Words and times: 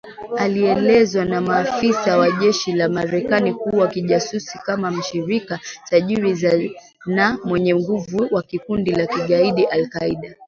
alielezwa 0.37 1.25
na 1.25 1.41
maafisa 1.41 2.17
wa 2.17 2.31
jeshi 2.31 2.71
la 2.73 2.89
Marekani 2.89 3.53
kuwa 3.53 3.87
kijasusi 3.87 4.57
kama 4.57 4.91
mshirika 4.91 5.59
tajiri 5.89 6.35
zaidi 6.35 6.75
na 7.05 7.37
mwenye 7.43 7.75
nguvu 7.75 8.27
wa 8.31 8.43
kundi 8.67 8.91
la 8.91 9.07
kigaidi 9.07 9.61
la 9.61 9.69
al-Kaida 9.71 10.35